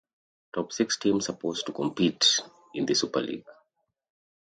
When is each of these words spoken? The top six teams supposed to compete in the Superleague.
The 0.55 0.63
top 0.63 0.71
six 0.73 0.97
teams 0.97 1.27
supposed 1.27 1.67
to 1.67 1.73
compete 1.73 2.39
in 2.73 2.87
the 2.87 2.93
Superleague. 2.93 3.45